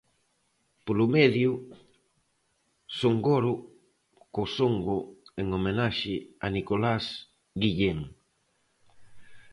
[0.85, 1.51] Polo medio,
[2.99, 3.53] Songoro
[4.35, 4.97] Cosongo
[5.39, 7.05] en homenaxe a Nicolás
[7.61, 7.99] Guillén.